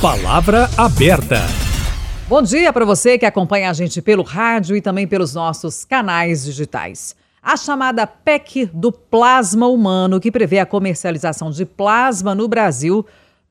[0.00, 1.40] Palavra aberta.
[2.28, 6.44] Bom dia para você que acompanha a gente pelo rádio e também pelos nossos canais
[6.44, 7.16] digitais.
[7.42, 13.04] A chamada PEC do plasma humano, que prevê a comercialização de plasma no Brasil,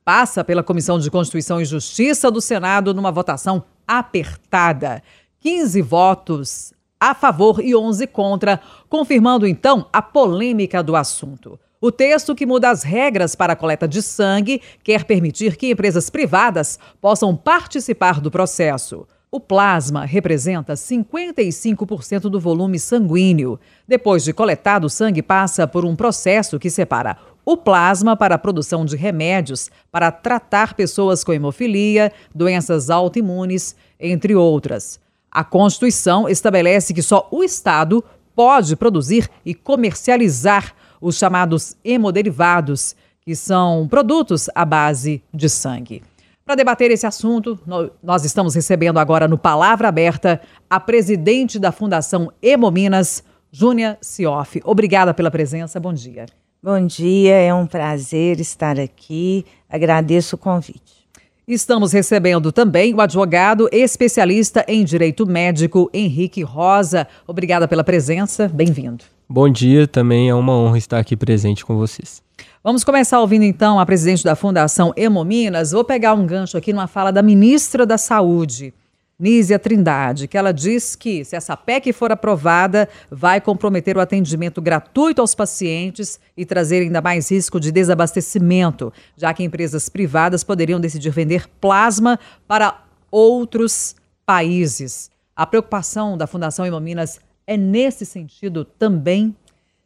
[0.05, 5.03] passa pela Comissão de Constituição e Justiça do Senado numa votação apertada.
[5.41, 11.59] 15 votos a favor e 11 contra, confirmando então a polêmica do assunto.
[11.79, 16.09] O texto que muda as regras para a coleta de sangue quer permitir que empresas
[16.09, 19.07] privadas possam participar do processo.
[19.29, 23.59] O plasma representa 55% do volume sanguíneo.
[23.87, 28.39] Depois de coletado, o sangue passa por um processo que separa o plasma para a
[28.39, 34.99] produção de remédios para tratar pessoas com hemofilia, doenças autoimunes, entre outras.
[35.29, 38.03] A Constituição estabelece que só o Estado
[38.35, 46.01] pode produzir e comercializar os chamados hemoderivados, que são produtos à base de sangue.
[46.45, 47.59] Para debater esse assunto,
[48.01, 54.61] nós estamos recebendo agora no Palavra Aberta a presidente da Fundação Hemominas, Júnia Sioff.
[54.63, 56.25] Obrigada pela presença, bom dia.
[56.63, 59.45] Bom dia, é um prazer estar aqui.
[59.69, 61.05] Agradeço o convite.
[61.45, 67.07] Estamos recebendo também o advogado especialista em direito médico Henrique Rosa.
[67.27, 69.16] Obrigada pela presença, bem-vindo.
[69.29, 72.23] Bom dia, também é uma honra estar aqui presente com vocês.
[72.63, 75.71] Vamos começar ouvindo então a presidente da Fundação Hemominas.
[75.71, 78.73] Vou pegar um gancho aqui numa fala da ministra da Saúde.
[79.19, 84.61] Nízia Trindade, que ela diz que, se essa PEC for aprovada, vai comprometer o atendimento
[84.61, 90.79] gratuito aos pacientes e trazer ainda mais risco de desabastecimento, já que empresas privadas poderiam
[90.79, 92.81] decidir vender plasma para
[93.11, 93.93] outros
[94.25, 95.11] países.
[95.35, 99.33] A preocupação da Fundação Hemominas é nesse sentido também?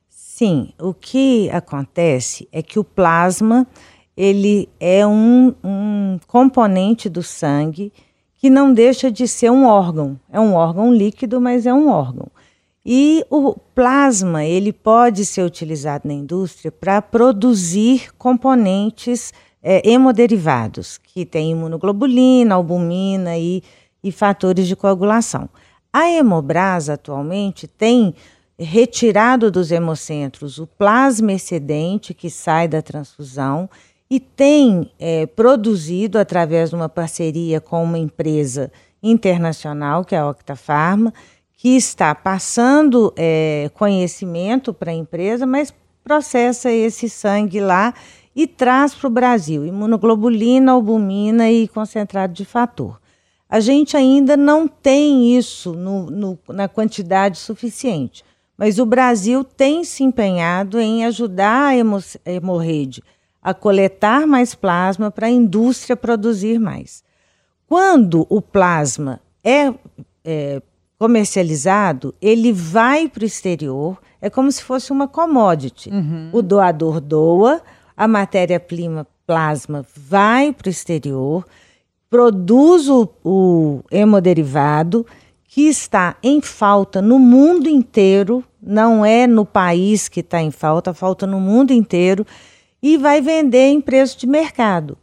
[0.10, 3.68] Sim, o que acontece é que o plasma
[4.18, 7.94] ele é um, um componente do sangue
[8.36, 10.20] que não deixa de ser um órgão.
[10.30, 12.28] É um órgão líquido, mas é um órgão.
[12.84, 21.24] E o plasma ele pode ser utilizado na indústria para produzir componentes é, hemoderivados, que
[21.24, 23.62] tem imunoglobulina, albumina e,
[24.04, 25.48] e fatores de coagulação.
[25.94, 28.16] A Hemobrasa atualmente tem
[28.58, 33.70] retirado dos hemocentros o plasma excedente que sai da transfusão
[34.10, 38.72] e tem é, produzido, através de uma parceria com uma empresa
[39.02, 41.14] internacional, que é a Octafarma,
[41.58, 45.74] que está passando é, conhecimento para a empresa, mas
[46.04, 47.94] processa esse sangue lá
[48.36, 53.01] e traz para o Brasil imunoglobulina, albumina e concentrado de fator.
[53.52, 58.24] A gente ainda não tem isso no, no, na quantidade suficiente,
[58.58, 61.76] mas o Brasil tem se empenhado em ajudar a
[62.26, 63.04] hemorrede
[63.42, 67.04] a coletar mais plasma para a indústria produzir mais.
[67.68, 69.74] Quando o plasma é,
[70.24, 70.62] é
[70.98, 75.90] comercializado, ele vai para o exterior, é como se fosse uma commodity.
[75.90, 76.30] Uhum.
[76.32, 77.62] O doador doa,
[77.98, 81.46] a matéria-prima plasma vai para o exterior,
[82.12, 85.08] produz o, o hemoderivado,
[85.46, 90.94] que está em falta no mundo inteiro, não é no país que está em falta,
[90.94, 92.28] falta no mundo inteiro
[92.84, 94.98] e vai vender em preço de mercado.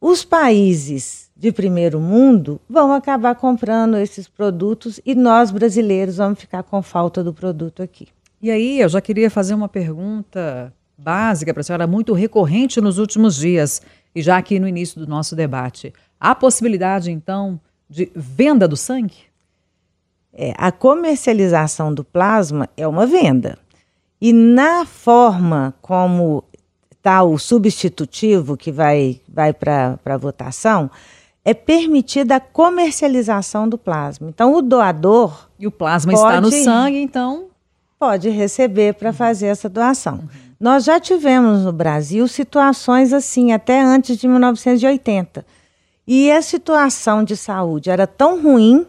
[0.00, 6.64] Os países de primeiro mundo vão acabar comprando esses produtos e nós brasileiros vamos ficar
[6.64, 8.08] com falta do produto aqui.
[8.42, 12.98] E aí, eu já queria fazer uma pergunta básica para a senhora, muito recorrente nos
[12.98, 13.80] últimos dias,
[14.18, 15.92] e já aqui no início do nosso debate.
[16.18, 19.28] Há possibilidade, então, de venda do sangue?
[20.32, 23.56] É, a comercialização do plasma é uma venda.
[24.20, 26.42] E na forma como
[26.90, 30.90] está o substitutivo que vai, vai para a votação,
[31.44, 34.28] é permitida a comercialização do plasma.
[34.28, 35.48] Então, o doador.
[35.56, 37.46] E o plasma pode, está no sangue, então.
[37.96, 40.14] Pode receber para fazer essa doação.
[40.14, 40.47] Uhum.
[40.60, 45.46] Nós já tivemos no Brasil situações assim, até antes de 1980.
[46.04, 48.84] E a situação de saúde era tão ruim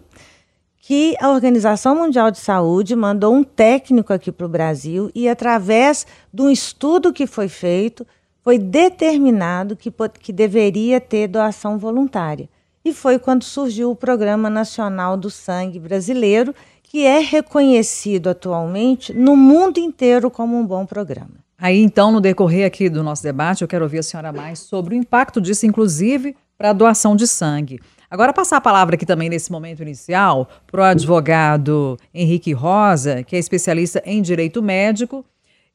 [0.81, 6.07] que a Organização Mundial de Saúde mandou um técnico aqui para o Brasil e, através
[6.33, 8.07] de um estudo que foi feito,
[8.43, 12.49] foi determinado que, que deveria ter doação voluntária.
[12.83, 19.37] E foi quando surgiu o Programa Nacional do Sangue Brasileiro, que é reconhecido atualmente no
[19.37, 21.38] mundo inteiro como um bom programa.
[21.61, 24.95] Aí, então, no decorrer aqui do nosso debate, eu quero ouvir a senhora mais sobre
[24.95, 27.79] o impacto disso, inclusive, para a doação de sangue.
[28.09, 33.35] Agora, passar a palavra aqui também nesse momento inicial para o advogado Henrique Rosa, que
[33.35, 35.23] é especialista em direito médico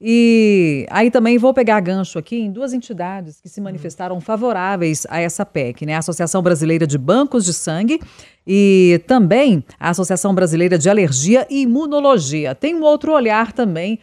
[0.01, 5.21] E aí também vou pegar gancho aqui em duas entidades que se manifestaram favoráveis a
[5.21, 5.95] essa PEC, né?
[5.95, 8.01] A Associação Brasileira de Bancos de Sangue
[8.47, 12.55] e também a Associação Brasileira de Alergia e Imunologia.
[12.55, 13.99] Tem um outro olhar também,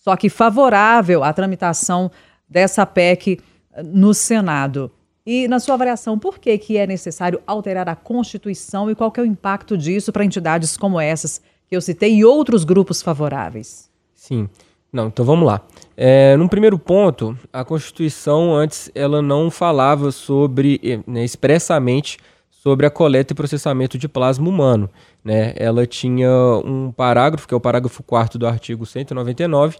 [0.00, 2.10] só que favorável à tramitação
[2.48, 3.38] dessa PEC
[3.84, 4.90] no Senado.
[5.24, 9.20] E na sua avaliação, por que, que é necessário alterar a Constituição e qual é
[9.20, 13.88] o impacto disso para entidades como essas que eu citei e outros grupos favoráveis?
[14.14, 14.48] Sim.
[14.92, 15.60] Não, então vamos lá.
[15.96, 22.18] É, num primeiro ponto, a Constituição antes ela não falava sobre, né, expressamente
[22.50, 24.90] sobre a coleta e processamento de plasma humano.
[25.24, 25.52] Né?
[25.56, 26.30] Ela tinha
[26.64, 29.78] um parágrafo, que é o parágrafo 4 do artigo 199,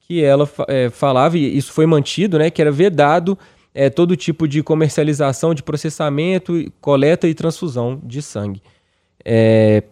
[0.00, 3.38] que ela é, falava, e isso foi mantido, né, que era vedado
[3.74, 8.62] é, todo tipo de comercialização, de processamento, coleta e transfusão de sangue.
[9.24, 9.82] É,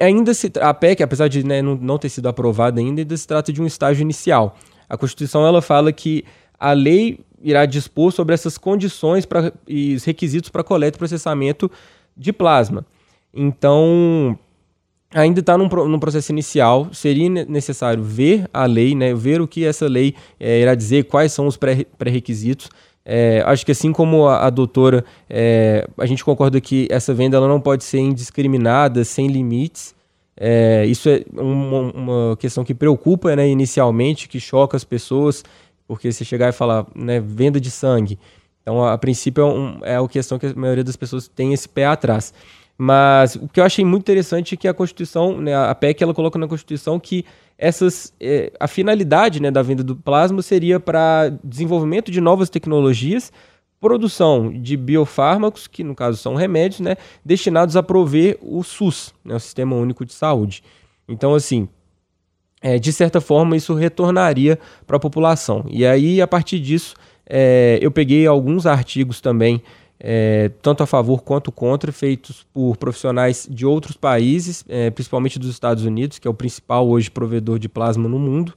[0.00, 3.52] ainda se, a PEC, apesar de né, não, ter sido aprovada ainda, ainda se trata
[3.52, 4.56] de um estágio inicial.
[4.88, 6.24] A Constituição ela fala que
[6.58, 11.70] a lei irá dispor sobre essas condições pra, e os requisitos para coleta e processamento
[12.16, 12.84] de plasma.
[13.32, 14.38] Então,
[15.12, 19.64] ainda está num, num, processo inicial, seria necessário ver a lei, né, ver o que
[19.64, 22.68] essa lei é, irá dizer, quais são os pré-requisitos.
[23.04, 27.36] É, acho que assim como a, a doutora, é, a gente concorda que essa venda
[27.36, 29.94] ela não pode ser indiscriminada, sem limites.
[30.88, 35.44] Isso é uma, uma, questão que preocupa né, inicialmente, que choca as pessoas,
[35.86, 38.18] porque se chegar e falar né, venda de sangue.
[38.62, 41.52] Então, a, a princípio, é, um, é uma questão que a maioria das pessoas tem
[41.52, 42.32] esse pé atrás.
[42.82, 46.14] Mas o que eu achei muito interessante é que a Constituição, né, a PEC, ela
[46.14, 47.26] coloca na Constituição que
[47.58, 53.30] essas, é, a finalidade né, da venda do plasma seria para desenvolvimento de novas tecnologias,
[53.78, 59.36] produção de biofármacos, que no caso são remédios, né, destinados a prover o SUS, né,
[59.36, 60.62] o Sistema Único de Saúde.
[61.06, 61.68] Então, assim,
[62.62, 65.66] é, de certa forma, isso retornaria para a população.
[65.68, 66.94] E aí, a partir disso,
[67.26, 69.62] é, eu peguei alguns artigos também
[70.02, 75.50] é, tanto a favor quanto contra, feitos por profissionais de outros países, é, principalmente dos
[75.50, 78.54] Estados Unidos, que é o principal hoje provedor de plasma no mundo,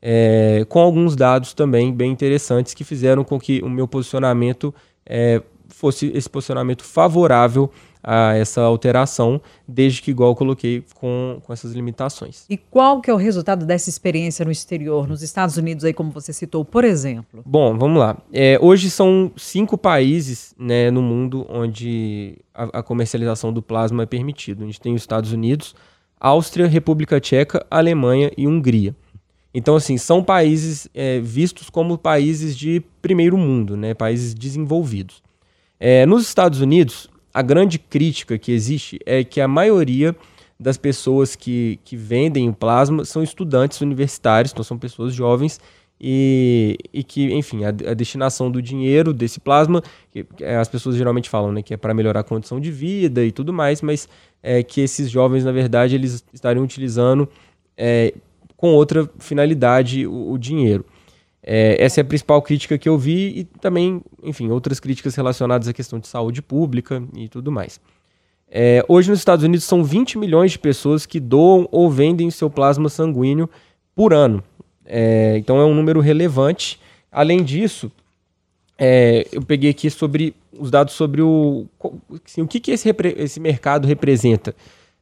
[0.00, 4.72] é, com alguns dados também bem interessantes que fizeram com que o meu posicionamento
[5.04, 7.70] é, fosse esse posicionamento favorável
[8.02, 12.44] a essa alteração, desde que, igual eu coloquei, com, com essas limitações.
[12.48, 16.10] E qual que é o resultado dessa experiência no exterior, nos Estados Unidos, aí como
[16.10, 17.42] você citou, por exemplo?
[17.44, 18.16] Bom, vamos lá.
[18.32, 24.06] É, hoje são cinco países né, no mundo onde a, a comercialização do plasma é
[24.06, 24.62] permitido.
[24.62, 25.74] A gente tem os Estados Unidos,
[26.20, 28.94] Áustria, República Tcheca, Alemanha e Hungria.
[29.52, 35.22] Então, assim, são países é, vistos como países de primeiro mundo, né, países desenvolvidos.
[35.80, 40.16] É, nos Estados Unidos, a grande crítica que existe é que a maioria
[40.58, 45.60] das pessoas que, que vendem o plasma são estudantes universitários, então são pessoas jovens
[46.00, 49.80] e, e que, enfim, a, a, destinação do dinheiro desse plasma,
[50.10, 53.24] que, que as pessoas geralmente falam né, que é para melhorar a condição de vida
[53.24, 54.08] e tudo mais, mas
[54.42, 57.28] é que esses jovens, na verdade, eles estariam utilizando
[57.76, 58.14] é,
[58.56, 60.84] com outra finalidade o, o dinheiro.
[61.50, 65.66] É, essa é a principal crítica que eu vi e também, enfim, outras críticas relacionadas
[65.66, 67.80] à questão de saúde pública e tudo mais.
[68.50, 72.50] É, hoje nos Estados Unidos são 20 milhões de pessoas que doam ou vendem seu
[72.50, 73.48] plasma sanguíneo
[73.94, 74.44] por ano.
[74.84, 76.78] É, então é um número relevante.
[77.10, 77.90] Além disso,
[78.76, 81.66] é, eu peguei aqui sobre os dados sobre o,
[82.26, 84.54] assim, o que, que esse, esse mercado representa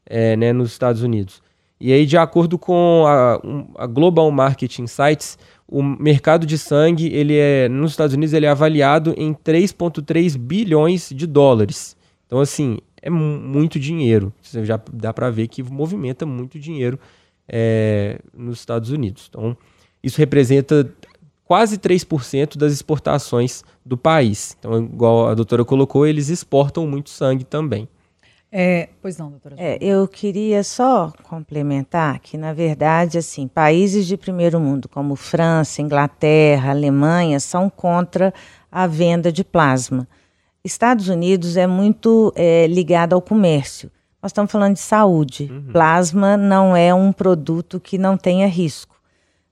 [0.09, 1.43] é, né, nos Estados Unidos.
[1.81, 3.41] E aí, de acordo com a,
[3.77, 8.49] a Global Market Insights, o mercado de sangue, ele é nos Estados Unidos ele é
[8.49, 11.97] avaliado em 3.3 bilhões de dólares.
[12.27, 14.33] Então assim, é muito dinheiro.
[14.43, 16.99] Você já dá para ver que movimenta muito dinheiro
[17.49, 19.27] é, nos Estados Unidos.
[19.29, 19.57] Então,
[20.03, 20.93] isso representa
[21.45, 24.57] quase 3% das exportações do país.
[24.59, 27.89] Então, igual a doutora colocou, eles exportam muito sangue também.
[28.59, 29.55] É, pois não, doutora.
[29.59, 35.83] É, eu queria só complementar que, na verdade, assim, países de primeiro mundo, como França,
[35.83, 38.33] Inglaterra, Alemanha, são contra
[38.73, 40.09] a venda de plasma.
[40.65, 43.91] Estados Unidos é muito é, ligado ao comércio.
[44.23, 45.51] Nós estamos falando de saúde.
[45.53, 45.71] Uhum.
[45.71, 48.97] Plasma não é um produto que não tenha risco.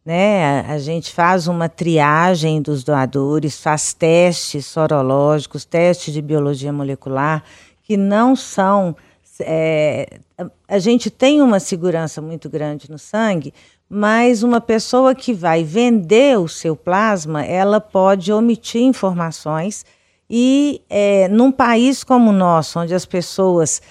[0.02, 0.62] Né?
[0.62, 7.44] A, a gente faz uma triagem dos doadores, faz testes sorológicos, testes de biologia molecular
[7.84, 8.96] que não são.
[9.40, 10.18] É,
[10.66, 13.54] a gente tem uma segurança muito grande no sangue,
[13.88, 19.84] mas uma pessoa que vai vender o seu plasma, ela pode omitir informações
[20.28, 23.82] e é, num país como o nosso, onde as pessoas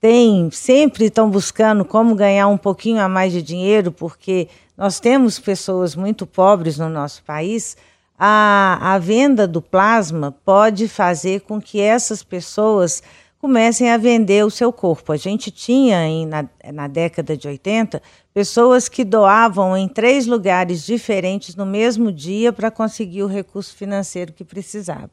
[0.00, 5.38] tem, sempre estão buscando como ganhar um pouquinho a mais de dinheiro, porque nós temos
[5.38, 7.76] pessoas muito pobres no nosso país.
[8.18, 13.02] A, a venda do plasma pode fazer com que essas pessoas
[13.42, 15.10] comecem a vender o seu corpo.
[15.10, 18.00] A gente tinha, em, na, na década de 80,
[18.32, 24.32] pessoas que doavam em três lugares diferentes no mesmo dia para conseguir o recurso financeiro
[24.32, 25.10] que precisava.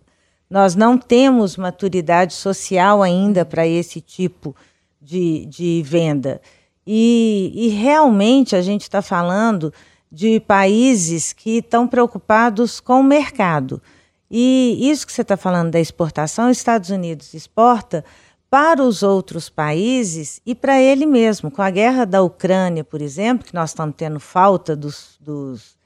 [0.47, 4.55] Nós não temos maturidade social ainda para esse tipo
[5.01, 6.39] de de, venda.
[6.85, 9.73] E, e realmente a gente está falando
[10.11, 13.81] de países que estão preocupados com o mercado.
[14.29, 18.03] E isso que você está falando da exportação, os Estados Unidos exporta
[18.49, 21.51] para os outros países e para ele mesmo.
[21.51, 25.77] Com a guerra da Ucrânia, por exemplo, que nós estamos tendo falta dos, dos,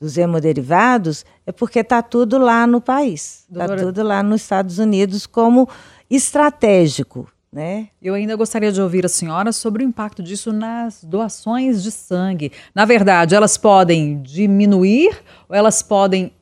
[0.00, 3.46] dos hemoderivados, é porque está tudo lá no país.
[3.50, 5.68] Está tudo lá nos Estados Unidos como
[6.10, 7.30] estratégico.
[7.50, 7.88] Né?
[8.02, 12.52] Eu ainda gostaria de ouvir a senhora sobre o impacto disso nas doações de sangue.
[12.74, 16.32] Na verdade, elas podem diminuir ou elas podem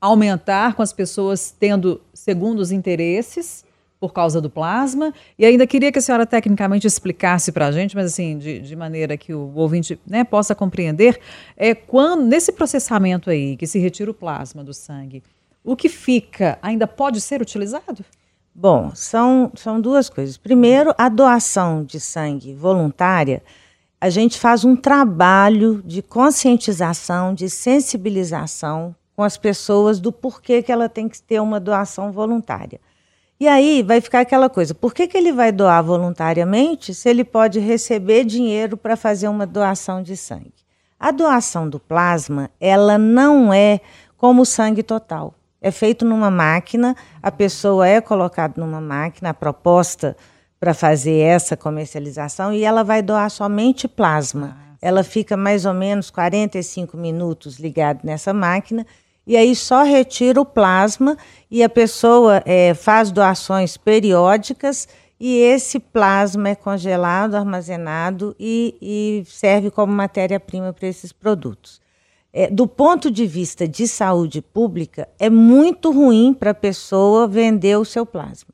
[0.00, 3.64] aumentar com as pessoas tendo segundos interesses
[4.00, 5.12] por causa do plasma.
[5.38, 8.76] E ainda queria que a senhora tecnicamente explicasse para a gente, mas assim, de, de,
[8.76, 11.18] maneira que o ouvinte né, possa compreender,
[11.56, 15.22] é quando nesse processamento aí que se retira o plasma do sangue,
[15.64, 18.04] o que fica ainda pode ser utilizado?
[18.54, 20.36] Bom, são, são duas coisas.
[20.36, 23.42] Primeiro, a doação de sangue voluntária,
[24.00, 30.70] a gente faz um trabalho de conscientização, de sensibilização com as pessoas do porquê que
[30.70, 32.80] ela tem que ter uma doação voluntária.
[33.40, 37.24] E aí vai ficar aquela coisa: por que, que ele vai doar voluntariamente se ele
[37.24, 40.54] pode receber dinheiro para fazer uma doação de sangue?
[41.00, 43.80] A doação do plasma, ela não é
[44.16, 49.34] como o sangue total é feito numa máquina, a pessoa é colocada numa máquina, a
[49.34, 50.16] proposta
[50.60, 54.56] para fazer essa comercialização, e ela vai doar somente plasma.
[54.56, 58.86] Ah, ela fica mais ou menos 45 minutos ligada nessa máquina,
[59.28, 61.16] e aí só retira o plasma
[61.48, 64.88] e a pessoa é, faz doações periódicas
[65.20, 71.80] e esse plasma é congelado, armazenado e, e serve como matéria-prima para esses produtos
[72.32, 77.76] é, do ponto de vista de saúde pública, é muito ruim para a pessoa vender
[77.76, 78.50] o seu plasma,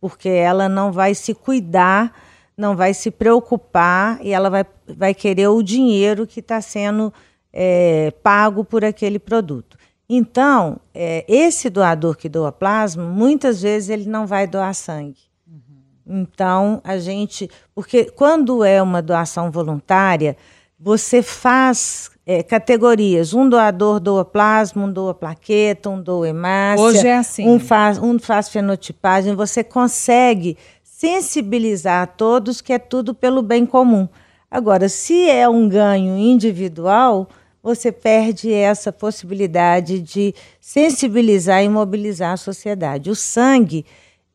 [0.00, 2.14] porque ela não vai se cuidar,
[2.56, 7.12] não vai se preocupar e ela vai, vai querer o dinheiro que está sendo
[7.52, 9.76] é, pago por aquele produto.
[10.08, 15.20] Então, é, esse doador que doa plasma, muitas vezes ele não vai doar sangue.
[15.46, 16.20] Uhum.
[16.20, 17.50] Então, a gente.
[17.74, 20.36] Porque quando é uma doação voluntária,
[20.78, 23.34] você faz é, categorias.
[23.34, 26.84] Um doador doa plasma, um doa plaqueta, um doa hemácia.
[26.84, 27.48] Hoje é assim.
[27.48, 29.34] Um faz, um faz fenotipagem.
[29.34, 34.08] Você consegue sensibilizar todos que é tudo pelo bem comum.
[34.50, 37.28] Agora, se é um ganho individual,
[37.66, 43.10] você perde essa possibilidade de sensibilizar e mobilizar a sociedade.
[43.10, 43.84] O sangue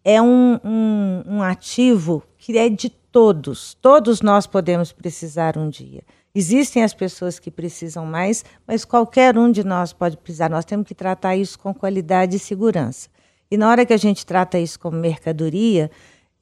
[0.03, 3.73] é um, um, um ativo que é de todos.
[3.75, 6.03] Todos nós podemos precisar um dia.
[6.35, 10.49] Existem as pessoas que precisam mais, mas qualquer um de nós pode precisar.
[10.49, 13.07] Nós temos que tratar isso com qualidade e segurança.
[13.49, 15.89] E na hora que a gente trata isso como mercadoria,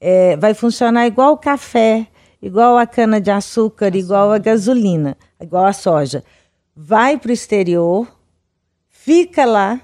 [0.00, 2.08] é, vai funcionar igual o café,
[2.42, 6.24] igual a cana-de-açúcar, igual a gasolina, igual a soja.
[6.82, 8.10] Vai para o exterior,
[8.88, 9.82] fica lá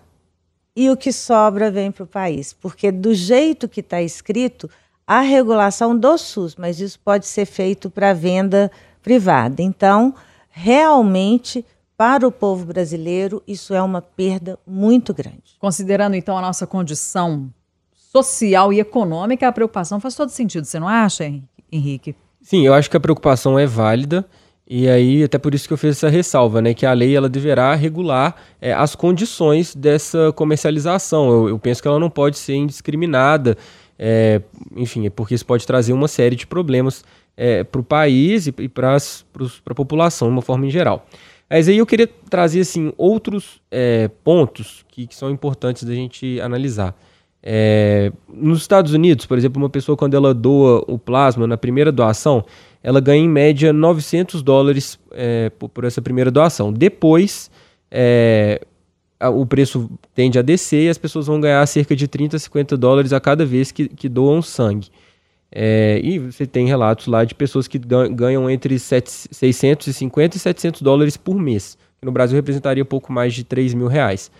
[0.74, 2.54] e o que sobra vem para o país.
[2.54, 4.70] Porque do jeito que está escrito,
[5.06, 8.72] a regulação do SUS, mas isso pode ser feito para venda
[9.02, 9.60] privada.
[9.60, 10.14] Então,
[10.48, 11.66] realmente,
[11.98, 15.54] para o povo brasileiro, isso é uma perda muito grande.
[15.58, 17.52] Considerando, então, a nossa condição
[17.94, 21.30] social e econômica, a preocupação faz todo sentido, você não acha,
[21.70, 22.16] Henrique?
[22.40, 24.26] Sim, eu acho que a preocupação é válida.
[24.68, 26.74] E aí, até por isso que eu fiz essa ressalva, né?
[26.74, 31.30] Que a lei ela deverá regular é, as condições dessa comercialização.
[31.30, 33.56] Eu, eu, penso que ela não pode ser indiscriminada,
[33.96, 34.42] é,
[34.74, 37.04] enfim, é porque isso pode trazer uma série de problemas
[37.36, 41.06] é, para o país e, e para a população de uma forma em geral.
[41.48, 46.40] Mas aí eu queria trazer assim, outros é, pontos que, que, são importantes da gente
[46.40, 46.96] analisar.
[47.40, 51.92] É, nos Estados Unidos, por exemplo, uma pessoa quando ela doa o plasma na primeira
[51.92, 52.44] doação,
[52.82, 56.72] ela ganha em média 900 dólares é, por, por, essa primeira doação.
[56.72, 57.50] Depois,
[57.90, 58.60] é,
[59.18, 62.76] a, o preço tende a descer e as pessoas vão ganhar cerca de 30, 50
[62.76, 64.88] dólares a cada vez que, que doam sangue.
[65.50, 71.16] É, e você tem relatos lá de pessoas que ganham entre 650 e 700 dólares
[71.16, 74.30] por mês, que no Brasil representaria pouco mais de 3 mil reais.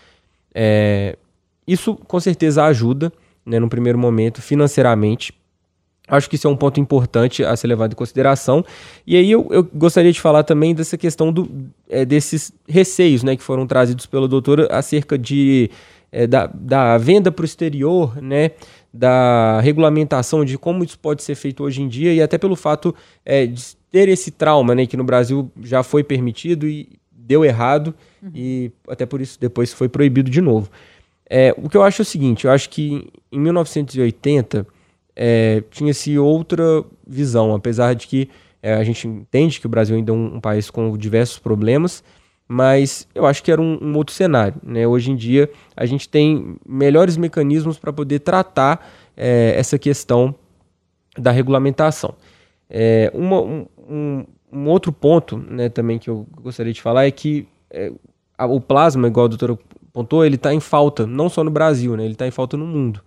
[1.67, 3.13] Isso com certeza ajuda,
[3.45, 5.33] né, no primeiro momento, financeiramente,
[6.09, 8.65] Acho que isso é um ponto importante a ser levado em consideração.
[9.07, 11.51] E aí eu, eu gostaria de falar também dessa questão do,
[11.89, 15.69] é, desses receios né, que foram trazidos pelo doutor acerca de,
[16.13, 18.53] é, da, da venda para o exterior, né,
[18.93, 22.95] da regulamentação de como isso pode ser feito hoje em dia e até pelo fato
[23.25, 27.93] é, de ter esse trauma né, que no Brasil já foi permitido e deu errado
[28.23, 28.31] uhum.
[28.33, 30.71] e até por isso depois foi proibido de novo.
[31.29, 34.65] É, o que eu acho é o seguinte, eu acho que em 1980
[35.17, 38.29] é, tinha-se outra visão, apesar de que
[38.63, 42.05] é, a gente entende que o Brasil ainda é um, um, país com diversos problemas,
[42.47, 44.61] mas eu acho que era um, um outro cenário.
[44.63, 44.87] Né?
[44.87, 50.35] Hoje em dia a gente tem melhores mecanismos para poder tratar é, essa questão
[51.17, 52.15] da regulamentação.
[52.69, 57.47] É, uma, um, um, outro ponto né, também que eu gostaria de falar é que
[57.71, 57.93] é,
[58.37, 59.59] a, o plasma, igual a doutora
[59.93, 62.67] pontou, ele está em falta, não só no Brasil, né, ele está em falta no
[62.67, 63.01] mundo.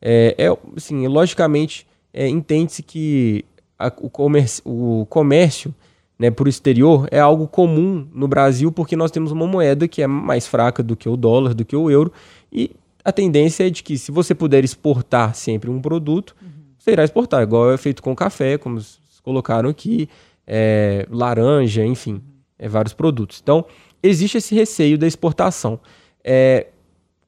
[0.00, 3.44] É, é assim, logicamente, é, entende-se que
[3.78, 5.74] a, o, comércio, o comércio
[6.18, 10.06] né, por exterior é algo comum no Brasil porque nós temos uma moeda que é
[10.06, 12.12] mais fraca do que o dólar, do que o euro,
[12.52, 12.70] e
[13.04, 16.48] a tendência é de que se você puder exportar sempre um produto, uhum.
[16.78, 18.80] você irá exportar, igual é feito com café, como
[19.22, 20.08] colocaram aqui,
[20.46, 22.22] é, laranja, enfim,
[22.58, 23.40] é, vários produtos.
[23.42, 23.64] Então,
[24.02, 25.80] existe esse receio da exportação.
[26.24, 26.68] É,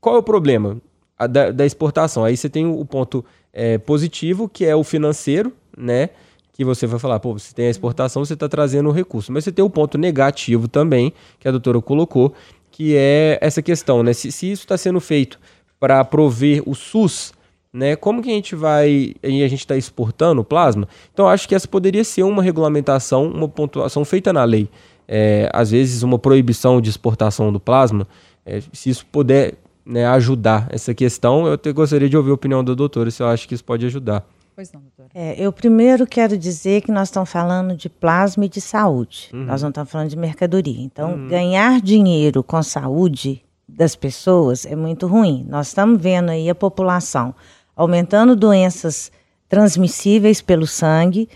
[0.00, 0.80] qual é o problema?
[1.26, 2.24] Da, da, exportação.
[2.24, 6.10] Aí você tem o, ponto é, positivo, que é o financeiro, né?
[6.52, 9.32] Que você vai falar, pô, você tem a exportação, você está trazendo o recurso.
[9.32, 12.32] Mas você tem o ponto negativo também, que a doutora colocou,
[12.70, 14.12] que é essa questão, né?
[14.12, 15.38] Se, se isso está sendo feito
[15.80, 17.32] para prover o SUS,
[17.72, 17.96] né?
[17.96, 19.14] Como que a gente vai.
[19.22, 20.88] E a gente está exportando o plasma?
[21.12, 24.68] Então, acho que essa poderia ser uma regulamentação, uma pontuação feita na lei.
[25.06, 28.06] É, às vezes, uma proibição de exportação do plasma,
[28.44, 29.54] é, se isso puder
[29.88, 31.46] né, ajudar essa questão.
[31.46, 33.86] Eu te, gostaria de ouvir a opinião da doutora, se eu acho que isso pode
[33.86, 34.22] ajudar.
[34.54, 35.08] Pois não, doutora.
[35.14, 39.30] É, eu primeiro quero dizer que nós estamos falando de plasma e de saúde.
[39.32, 39.44] Uhum.
[39.44, 40.82] Nós não estamos falando de mercadoria.
[40.82, 41.28] Então, uhum.
[41.28, 45.46] ganhar dinheiro com saúde das pessoas é muito ruim.
[45.48, 47.34] Nós estamos vendo aí a população
[47.74, 49.10] aumentando doenças
[49.48, 51.28] transmissíveis pelo sangue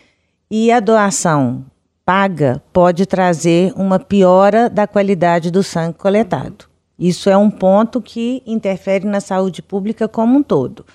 [0.51, 1.65] e a doação
[2.05, 6.72] paga pode trazer uma piora da qualidade do sangue coletado.
[7.03, 10.87] Isso é um ponto que interfere na saúde pública como um todo.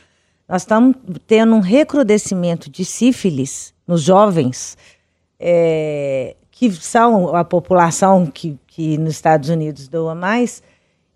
[0.48, 0.96] Nós estamos
[1.28, 4.78] tendo um recrudescimento de sífilis nos jovens,
[5.38, 10.64] é, que são a população que, que nos Estados Unidos doa mais,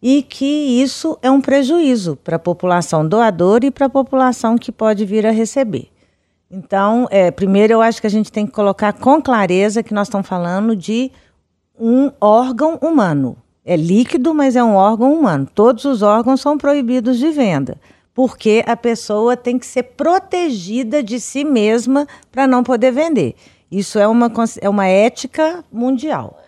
[0.01, 4.73] e que isso é um prejuízo para a população doadora e para a população que
[4.73, 5.87] pode vir a receber.
[6.49, 10.09] Então, é, primeiro eu acho que a gente tem que colocar com clareza que nós
[10.09, 11.09] estamos falando de
[11.79, 13.40] um órgão humano.
[13.63, 15.47] É líquido, mas é um órgão humano.
[15.53, 17.77] Todos os órgãos são proibidos de venda,
[18.13, 23.35] porque a pessoa tem que ser protegida de si mesma para não poder vender.
[23.71, 26.39] Isso é uma, é uma ética mundial.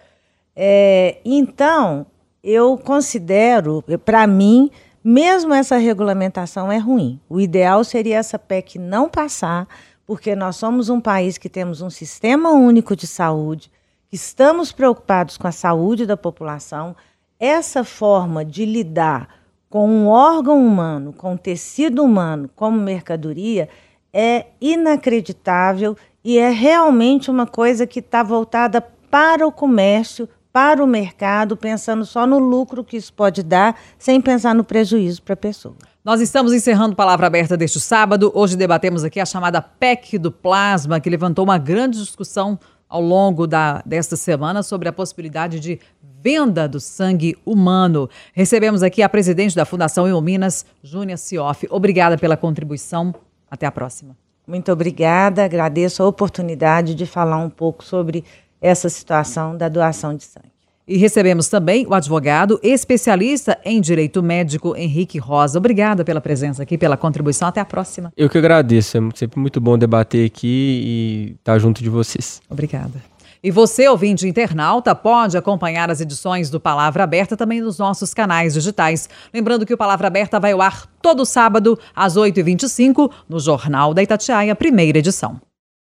[0.56, 2.06] É, então,
[2.44, 4.70] eu considero, para mim,
[5.04, 7.20] mesmo essa regulamentação é ruim.
[7.30, 9.68] O ideal seria essa PEC não passar,
[10.06, 13.72] porque nós somos um país que temos um sistema único de saúde,
[14.14, 16.96] estamos preocupados com a saúde da população,
[17.40, 19.28] essa forma de lidar
[19.68, 23.68] com um órgão humano, com um tecido humano como mercadoria,
[24.14, 30.86] é inacreditável e é realmente uma coisa que está voltada para o comércio, para o
[30.86, 35.38] mercado, pensando só no lucro que isso pode dar, sem pensar no prejuízo para a
[35.38, 35.76] pessoa.
[36.06, 38.32] Nós estamos encerrando Palavra Aberta deste sábado.
[38.36, 42.60] Hoje debatemos aqui a chamada PEC do plasma, que levantou uma grande discussão
[42.94, 45.80] ao longo da, desta semana sobre a possibilidade de
[46.22, 48.08] venda do sangue humano.
[48.34, 51.68] Recebemos aqui a presidente da Fundação Euminas, Júnia Sioff.
[51.72, 53.12] Obrigada pela contribuição.
[53.50, 54.16] Até a próxima.
[54.46, 55.44] Muito obrigada.
[55.44, 58.24] Agradeço a oportunidade de falar um pouco sobre
[58.62, 60.53] essa situação da doação de sangue.
[60.88, 65.58] E recebemos também o advogado especialista em direito médico Henrique Rosa.
[65.58, 67.48] Obrigada pela presença aqui, pela contribuição.
[67.48, 68.12] Até a próxima.
[68.18, 68.98] Eu que agradeço.
[68.98, 72.42] É sempre muito bom debater aqui e estar junto de vocês.
[72.50, 73.14] Obrigada.
[73.42, 78.54] E você, ouvinte internauta, pode acompanhar as edições do Palavra Aberta também nos nossos canais
[78.54, 79.10] digitais.
[79.34, 84.02] Lembrando que o Palavra Aberta vai ao ar todo sábado, às 8h25, no Jornal da
[84.02, 85.42] Itatiaia, primeira edição.